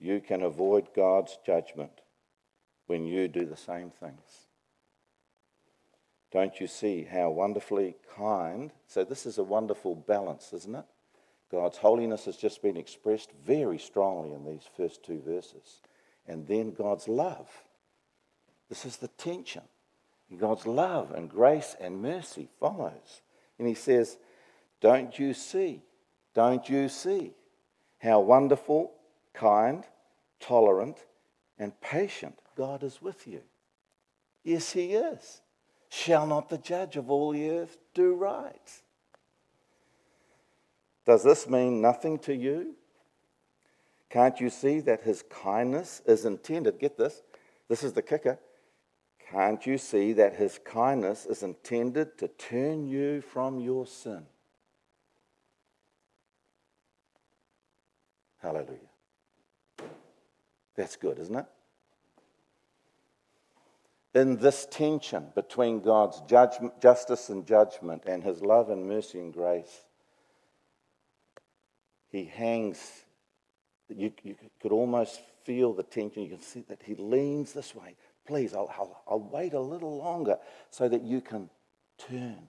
[0.00, 2.00] you can avoid God's judgment
[2.86, 4.48] when you do the same things?
[6.32, 8.72] Don't you see how wonderfully kind?
[8.86, 10.86] So, this is a wonderful balance, isn't it?
[11.50, 15.82] God's holiness has just been expressed very strongly in these first two verses
[16.26, 17.48] and then God's love.
[18.68, 19.62] This is the tension.
[20.36, 23.22] God's love and grace and mercy follows.
[23.58, 24.18] And he says,
[24.80, 25.82] Don't you see?
[26.34, 27.32] Don't you see
[27.98, 28.92] how wonderful,
[29.34, 29.84] kind,
[30.40, 30.98] tolerant,
[31.58, 33.40] and patient God is with you?
[34.42, 35.40] Yes, he is.
[35.88, 38.82] Shall not the judge of all the earth do right?
[41.04, 42.74] Does this mean nothing to you?
[44.08, 46.78] Can't you see that his kindness is intended?
[46.78, 47.22] Get this,
[47.68, 48.38] this is the kicker.
[49.32, 54.26] Can't you see that his kindness is intended to turn you from your sin?
[58.40, 58.78] Hallelujah.
[60.76, 61.46] That's good, isn't it?
[64.14, 69.32] in this tension between God's judgment, justice and judgment and his love and mercy and
[69.32, 69.84] grace,
[72.10, 73.04] he hangs.
[73.88, 76.22] You, you could almost feel the tension.
[76.22, 77.96] You can see that he leans this way.
[78.26, 80.38] Please, I'll, I'll, I'll wait a little longer
[80.70, 81.50] so that you can
[81.98, 82.48] turn,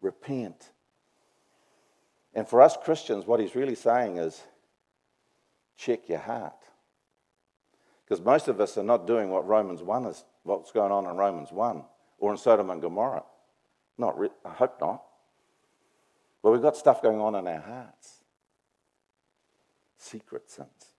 [0.00, 0.70] repent.
[2.34, 4.42] And for us Christians, what he's really saying is
[5.76, 6.52] check your heart.
[8.04, 11.16] Because most of us are not doing what Romans 1 is, what's going on in
[11.16, 11.82] Romans 1
[12.18, 13.24] or in Sodom and Gomorrah.
[13.96, 15.02] Not, re- I hope not.
[16.42, 18.18] But we've got stuff going on in our hearts.
[19.96, 20.93] Secret sins.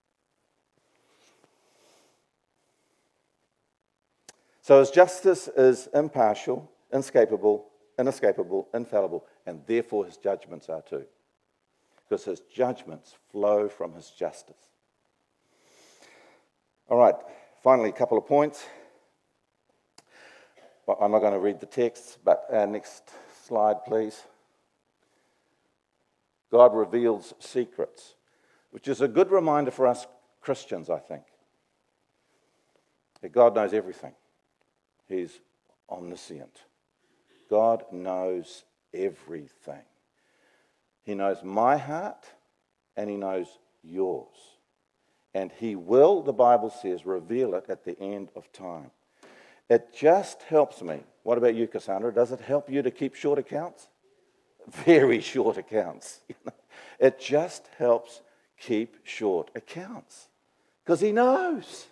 [4.65, 7.67] So his justice is impartial, inescapable,
[7.99, 11.05] inescapable, infallible, and therefore his judgments are too.
[11.97, 14.57] Because his judgments flow from his justice.
[16.89, 17.13] All right,
[17.61, 18.65] finally, a couple of points.
[20.99, 23.11] I'm not going to read the text, but uh, next
[23.45, 24.23] slide, please.
[26.51, 28.15] God reveals secrets,
[28.71, 30.07] which is a good reminder for us
[30.41, 31.21] Christians, I think.
[33.21, 34.13] That God knows everything,
[35.07, 35.39] He's
[35.89, 36.63] omniscient.
[37.49, 39.83] God knows everything.
[41.03, 42.25] He knows my heart
[42.97, 43.47] and He knows
[43.83, 44.55] yours
[45.35, 48.89] and he will, the Bible says, reveal it at the end of time.
[49.69, 51.01] It just helps me.
[51.23, 52.13] What about you, Cassandra?
[52.13, 53.89] Does it help you to keep short accounts?
[54.69, 56.21] Very short accounts.
[56.99, 58.21] it just helps
[58.57, 60.29] keep short accounts
[60.83, 61.87] because he knows.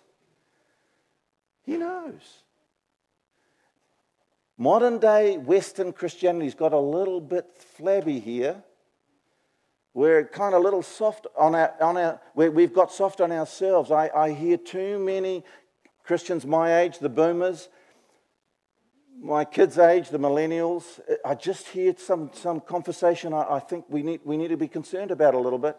[1.64, 2.43] He knows.
[4.56, 7.46] Modern day Western Christianity's got a little bit
[7.76, 8.62] flabby here
[9.94, 13.92] we're kind of a little soft on our, on our we've got soft on ourselves.
[13.92, 15.44] I, I hear too many
[16.02, 17.68] Christians my age, the boomers,
[19.22, 21.00] my kids' age, the millennials.
[21.24, 24.66] I just hear some, some conversation I, I think we need, we need to be
[24.66, 25.76] concerned about a little bit.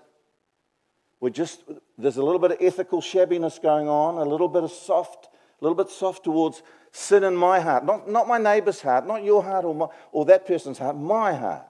[1.20, 1.64] We're just,
[1.98, 5.28] there's a little bit of ethical shabbiness going on, a little bit of soft,
[5.60, 6.64] a little bit soft towards
[6.96, 7.84] sin in my heart.
[7.84, 11.34] Not, not my neighbor's heart, not your heart or, my, or that person's heart, my
[11.34, 11.68] heart.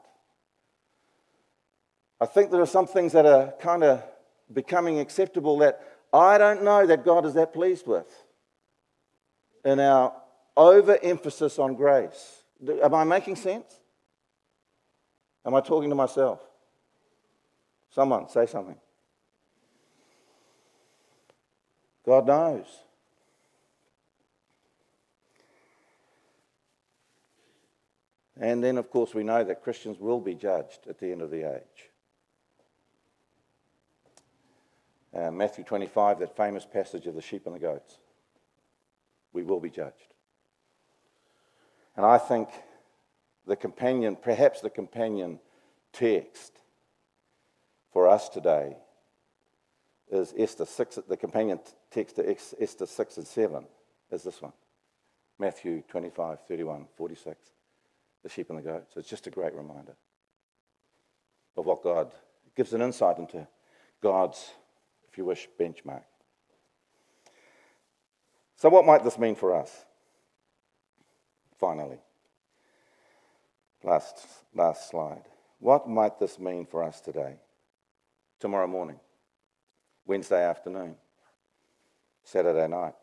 [2.22, 4.04] I think there are some things that are kind of
[4.54, 5.82] becoming acceptable that
[6.14, 8.08] I don't know that God is that pleased with
[9.66, 10.14] in our
[10.56, 12.44] overemphasis on grace.
[12.84, 13.80] Am I making sense?
[15.46, 16.40] Am I talking to myself?
[17.90, 18.78] Someone, say something.
[22.06, 22.85] God knows.
[28.40, 31.32] And then, of course, we know that Christians will be judged at the end of
[31.32, 31.90] the age.
[35.16, 37.98] Uh, Matthew 25, that famous passage of the sheep and the goats.
[39.32, 40.14] We will be judged.
[41.96, 42.50] And I think
[43.48, 45.40] the companion, perhaps the companion
[45.94, 46.52] text
[47.94, 48.76] for us today
[50.12, 51.60] is Esther 6, the companion
[51.92, 52.30] text to
[52.60, 53.66] Esther 6 and 7
[54.12, 54.54] is this one
[55.40, 57.38] Matthew 25, 31, 46,
[58.26, 58.98] the sheep and the goats.
[58.98, 59.96] It's just a great reminder
[61.56, 62.12] of what God
[62.56, 63.48] gives an insight into
[64.02, 64.50] God's
[65.08, 66.02] if you wish, benchmark.
[68.56, 69.86] So, what might this mean for us?
[71.60, 72.00] Finally,
[73.84, 75.22] last, last slide.
[75.60, 77.36] What might this mean for us today,
[78.40, 79.00] tomorrow morning,
[80.08, 80.96] Wednesday afternoon,
[82.24, 82.96] Saturday night?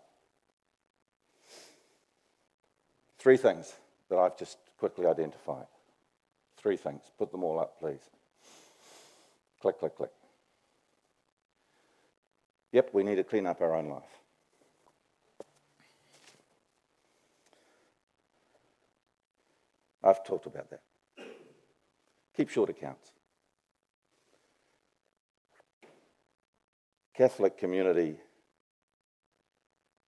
[3.19, 3.73] Three things
[4.11, 5.63] that I've just quickly identify.
[6.57, 7.03] Three things.
[7.17, 8.01] Put them all up, please.
[9.61, 10.11] Click, click, click.
[12.73, 14.03] Yep, we need to clean up our own life.
[20.03, 20.81] I've talked about that.
[22.37, 23.13] Keep short accounts.
[27.17, 28.17] Catholic community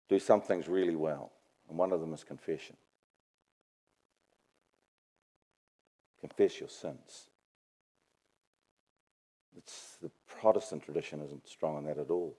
[0.09, 1.31] do some things really well,
[1.69, 2.75] and one of them is confession.
[6.25, 7.29] Confess your sins.
[9.59, 12.35] It's, the Protestant tradition isn't strong on that at all.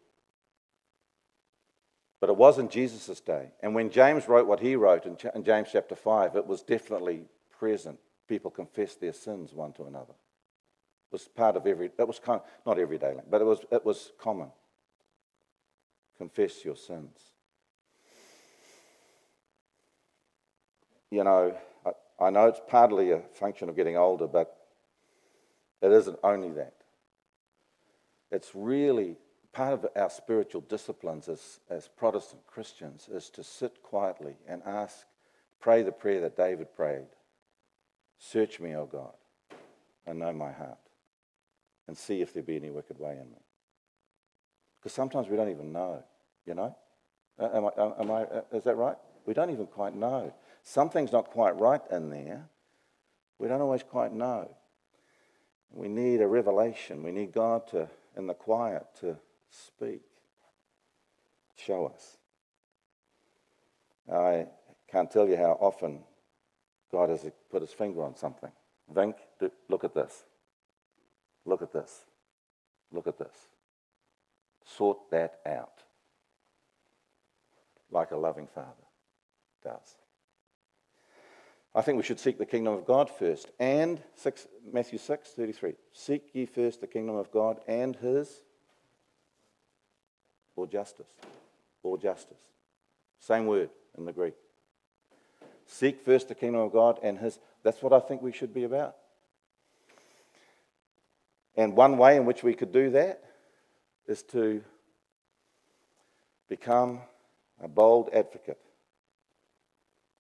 [2.19, 3.49] But it was in Jesus' day.
[3.61, 7.25] And when James wrote what he wrote in, in James chapter 5, it was definitely
[7.59, 7.99] present.
[8.27, 10.13] People confessed their sins one to another.
[10.13, 13.85] It was part of every, that was kind of, not everyday, but it was, it
[13.85, 14.49] was common.
[16.17, 17.19] Confess your sins.
[21.11, 21.55] You know,
[22.19, 24.55] I, know it's partly a function of getting older, but
[25.81, 26.73] it isn't only that.
[28.31, 29.17] It's really
[29.53, 35.05] part of our spiritual disciplines as, as Protestant Christians is to sit quietly and ask,
[35.61, 37.07] pray the prayer that David prayed
[38.17, 39.13] Search me, O God,
[40.07, 40.77] and know my heart,
[41.87, 43.43] and see if there be any wicked way in me.
[44.79, 46.03] Because sometimes we don't even know,
[46.45, 46.75] you know?
[47.39, 48.95] Am I, am I, is that right?
[49.25, 50.33] We don't even quite know.
[50.67, 52.49] Something's not quite right in there.
[53.37, 54.49] We don't always quite know.
[55.71, 57.03] We need a revelation.
[57.03, 57.87] We need God to,
[58.17, 59.15] in the quiet, to
[59.51, 60.01] speak,
[61.55, 62.17] show us.
[64.11, 64.47] I
[64.91, 65.99] can't tell you how often
[66.91, 68.51] God has put his finger on something.
[68.93, 69.15] Vink,
[69.69, 70.23] look at this.
[71.45, 72.05] Look at this.
[72.91, 73.35] Look at this.
[74.65, 75.83] Sort that out.
[77.91, 78.71] Like a loving father
[79.63, 79.95] does.
[81.75, 83.51] I think we should seek the kingdom of God first.
[83.59, 85.73] And six, Matthew 6, 33.
[85.91, 88.41] Seek ye first the kingdom of God and his
[90.55, 91.09] or justice.
[91.83, 92.39] Or justice.
[93.19, 94.35] Same word in the Greek.
[95.67, 97.39] Seek first the kingdom of God and his.
[97.61, 98.95] That's what I think we should be about.
[101.57, 103.21] And one way in which we could do that
[104.07, 104.61] is to
[106.47, 107.01] become
[107.61, 108.59] a bold advocate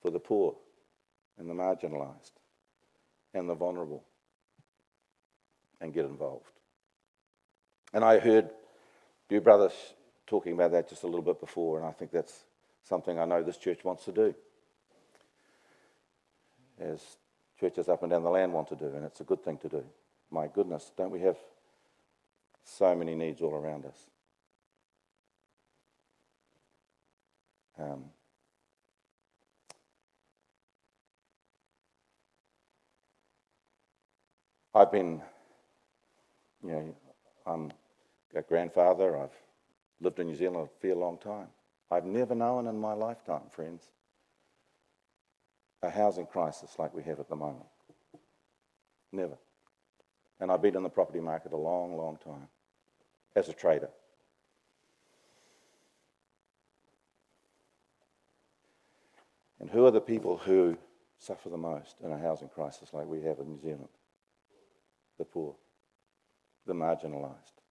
[0.01, 0.55] for the poor
[1.37, 2.31] and the marginalized
[3.33, 4.03] and the vulnerable
[5.81, 6.49] and get involved.
[7.93, 8.49] And I heard
[9.29, 9.73] you brothers
[10.27, 12.45] talking about that just a little bit before, and I think that's
[12.83, 14.35] something I know this church wants to do,
[16.79, 17.01] as
[17.59, 19.69] churches up and down the land want to do, and it's a good thing to
[19.69, 19.83] do.
[20.31, 21.37] My goodness, don't we have
[22.63, 23.97] so many needs all around us?
[27.77, 28.05] Um,
[34.75, 35.21] I've been,
[36.61, 36.95] you know,
[37.47, 37.71] I'm
[38.35, 39.17] a grandfather.
[39.17, 39.31] I've
[40.01, 41.47] lived in New Zealand for a fair long time.
[41.89, 43.83] I've never known in my lifetime, friends,
[45.81, 47.67] a housing crisis like we have at the moment.
[49.13, 49.37] Never.
[50.41, 52.49] And I've been in the property market a long, long time
[53.33, 53.89] as a trader.
[59.61, 60.77] And who are the people who
[61.17, 63.87] suffer the most in a housing crisis like we have in New Zealand?
[65.17, 65.55] The poor,
[66.65, 67.61] the marginalised,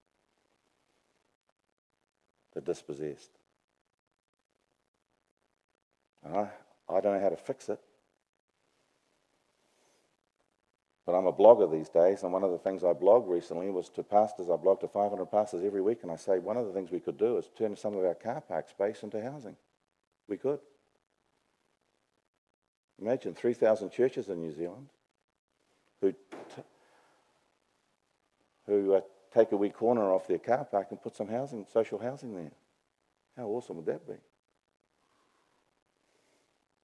[2.55, 3.31] the dispossessed.
[6.25, 6.49] And I,
[6.89, 7.81] I don't know how to fix it.
[11.07, 13.91] But I'm a blogger these days, and one of the things I blogged recently was
[13.91, 14.49] to pastors.
[14.49, 17.01] I blog to 500 pastors every week, and I say one of the things we
[17.01, 19.57] could do is turn some of our car park space into housing.
[20.29, 20.61] We could.
[22.99, 24.89] Imagine 3,000 churches in New Zealand
[26.01, 26.15] who,
[28.67, 29.01] who uh,
[29.33, 32.53] take a wee corner off their car park and put some housing, social housing there.
[33.37, 34.15] How awesome would that be?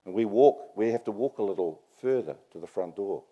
[0.04, 3.22] And we walk, we have to walk a little further to the front door.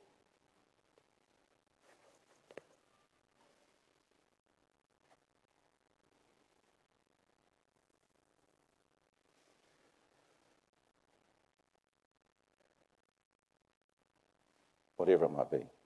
[14.96, 15.77] Whatever it might be.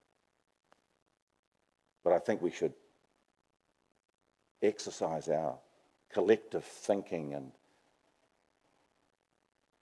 [2.05, 2.75] But I think we should
[4.63, 5.59] exercise our
[6.13, 7.53] collective thinking and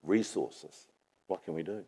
[0.03, 0.87] resources.
[1.27, 1.85] What can we do?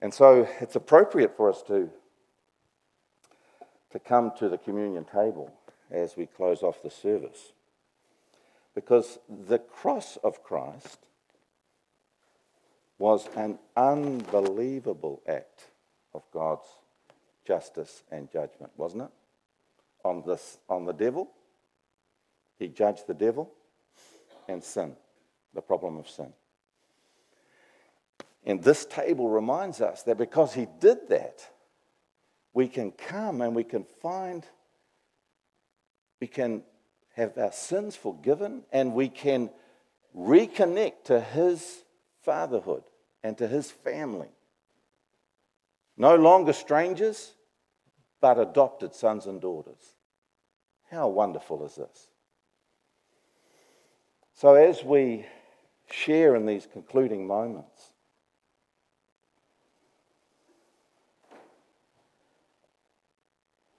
[0.00, 1.88] And so it's appropriate for us to,
[3.92, 5.52] to come to the communion table
[5.90, 7.52] as we close off the service.
[8.74, 10.98] Because the cross of Christ
[12.98, 15.68] was an unbelievable act
[16.12, 16.66] of God's
[17.46, 19.10] justice and judgment, wasn't it?
[20.04, 21.30] On, this, on the devil,
[22.58, 23.50] he judged the devil
[24.48, 24.96] and sin,
[25.54, 26.32] the problem of sin.
[28.46, 31.48] And this table reminds us that because he did that,
[32.52, 34.44] we can come and we can find,
[36.20, 36.62] we can
[37.16, 39.50] have our sins forgiven and we can
[40.16, 41.84] reconnect to his
[42.22, 42.84] fatherhood
[43.22, 44.28] and to his family.
[45.96, 47.34] No longer strangers,
[48.20, 49.94] but adopted sons and daughters.
[50.90, 52.08] How wonderful is this?
[54.34, 55.26] So, as we
[55.90, 57.92] share in these concluding moments,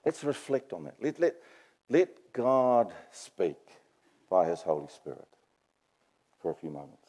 [0.05, 0.95] let's reflect on that.
[1.01, 1.35] Let, let,
[1.89, 3.57] let God speak
[4.29, 5.27] by His Holy Spirit
[6.41, 7.04] for a few moments.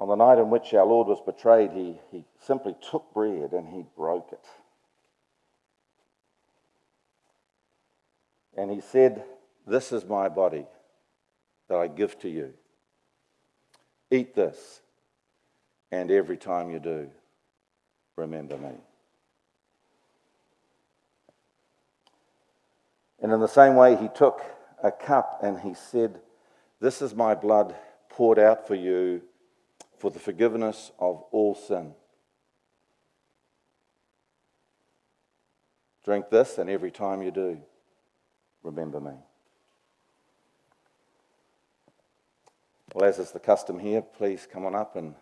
[0.00, 3.68] On the night in which our Lord was betrayed, he, he simply took bread and
[3.68, 4.46] he broke it.
[8.56, 9.22] And he said,
[9.66, 10.64] This is my body
[11.68, 12.54] that I give to you.
[14.10, 14.80] Eat this,
[15.92, 17.10] and every time you do,
[18.16, 18.72] remember me.
[23.20, 24.42] And in the same way, he took
[24.82, 26.20] a cup and he said,
[26.80, 27.76] This is my blood
[28.08, 29.20] poured out for you
[30.00, 31.92] for the forgiveness of all sin.
[36.06, 37.60] Drink this, and every time you do,
[38.62, 39.12] remember me.
[42.94, 45.14] Well, as is the custom here, please come on up and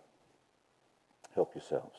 [1.35, 1.99] help yourselves.